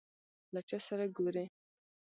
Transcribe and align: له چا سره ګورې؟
له 0.53 0.61
چا 0.69 0.77
سره 0.87 1.05
ګورې؟ 1.17 1.45